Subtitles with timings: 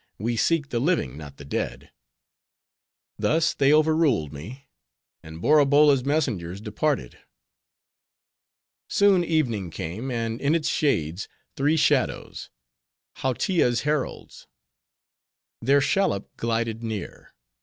[0.17, 1.91] "We seek the living, not the dead."
[3.19, 4.67] Thus they overruled me;
[5.21, 7.19] and Borabolla's messengers departed.
[8.87, 14.47] Soon evening came, and in its shades, three shadows,—Hautia's heralds.
[15.61, 17.35] Their shallop glided near.